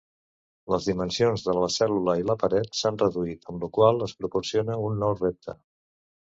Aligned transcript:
Les 0.73 0.87
dimensions 0.91 1.43
de 1.47 1.55
la 1.57 1.67
cèl·lula 1.75 2.15
i 2.23 2.25
la 2.31 2.37
paret 2.45 2.81
s'han 2.81 2.99
reduït, 3.03 3.47
amb 3.53 3.63
lo 3.67 3.71
qual 3.79 4.03
es 4.09 4.19
proporciona 4.25 4.83
un 4.89 5.01
nou 5.07 5.19
repte. 5.25 5.61